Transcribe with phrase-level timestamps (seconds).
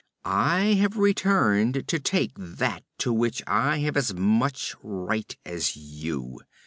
[0.25, 6.39] I have returned to take that to which I have as much right as you.